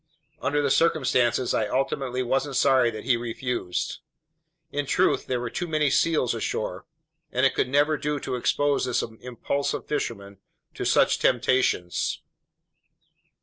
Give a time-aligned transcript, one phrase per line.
[0.41, 3.99] Under the circumstances I ultimately wasn't sorry that he refused.
[4.71, 6.87] In truth, there were too many seals ashore,
[7.31, 10.39] and it would never do to expose this impulsive fisherman
[10.73, 12.23] to such temptations.